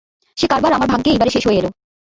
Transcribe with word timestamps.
সে 0.37 0.45
কারবার 0.51 0.71
আমার 0.73 0.89
ভাগ্যে 0.91 1.09
এইবারে 1.11 1.31
শেষ 1.35 1.43
হয়ে 1.47 1.59
এল। 1.59 1.67